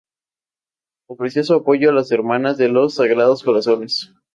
Ofreció 1.07 1.43
su 1.43 1.53
apoyo 1.53 1.91
a 1.91 1.93
las 1.93 2.11
Hermanas 2.11 2.57
de 2.57 2.69
los 2.69 2.95
Sagrados 2.95 3.43
Corazones. 3.43 4.11